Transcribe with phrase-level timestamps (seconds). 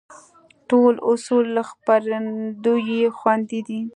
[0.69, 3.81] ټول اصول له خپرندوى خوندي دي.